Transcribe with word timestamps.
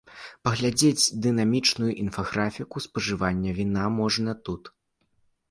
Паглядзець 0.47 1.11
дынамічную 1.25 1.89
інфаграфіку 2.05 2.83
спажывання 2.87 3.55
віна 3.61 3.85
можна 4.01 4.37
тут. 4.51 4.63